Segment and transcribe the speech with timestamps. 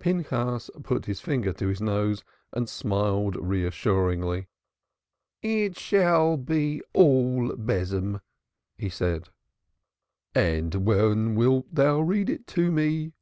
[0.00, 4.46] Pinchas put his finger to his nose and smiled reassuringly.
[5.42, 8.22] "It shall be all besom,"
[8.78, 9.28] he said.
[10.34, 13.12] "And when wilt thou read it to me?"